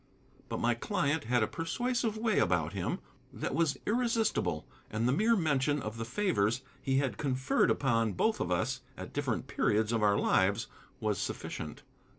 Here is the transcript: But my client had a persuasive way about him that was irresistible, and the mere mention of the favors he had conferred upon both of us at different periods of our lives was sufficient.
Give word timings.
But 0.49 0.59
my 0.59 0.73
client 0.73 1.25
had 1.25 1.43
a 1.43 1.47
persuasive 1.47 2.17
way 2.17 2.39
about 2.39 2.73
him 2.73 2.97
that 3.31 3.53
was 3.53 3.77
irresistible, 3.85 4.65
and 4.89 5.07
the 5.07 5.11
mere 5.11 5.35
mention 5.35 5.79
of 5.79 5.97
the 5.97 6.05
favors 6.05 6.63
he 6.81 6.97
had 6.97 7.19
conferred 7.19 7.69
upon 7.69 8.13
both 8.13 8.39
of 8.39 8.49
us 8.49 8.81
at 8.97 9.13
different 9.13 9.45
periods 9.45 9.91
of 9.91 10.01
our 10.01 10.17
lives 10.17 10.65
was 10.99 11.19
sufficient. 11.19 11.83